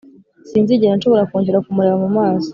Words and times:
sinzigera 0.49 0.97
nshobora 0.97 1.27
kongera 1.29 1.63
kumureba 1.65 1.97
mu 2.03 2.09
maso. 2.17 2.49